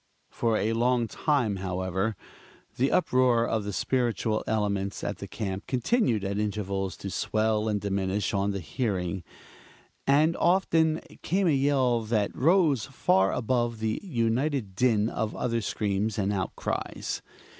For 0.31 0.57
a 0.57 0.73
long 0.73 1.07
time, 1.07 1.57
however, 1.57 2.15
the 2.75 2.91
uproar 2.91 3.45
of 3.45 3.65
the 3.65 3.71
spiritual 3.71 4.43
elements 4.47 5.03
at 5.03 5.19
the 5.19 5.27
camp 5.27 5.67
continued 5.67 6.23
at 6.23 6.39
intervals 6.39 6.97
to 6.97 7.11
swell 7.11 7.69
and 7.69 7.79
diminish 7.79 8.33
on 8.33 8.49
the 8.49 8.61
hearing; 8.61 9.23
and, 10.07 10.35
often 10.37 11.01
came 11.21 11.45
a 11.45 11.51
yell 11.51 12.01
that 12.01 12.35
rose 12.35 12.85
far 12.85 13.31
above 13.31 13.77
the 13.77 14.01
united 14.03 14.73
din 14.75 15.07
of 15.07 15.35
other 15.35 15.61
screams 15.61 16.17
and 16.17 16.33
outcries. 16.33 17.21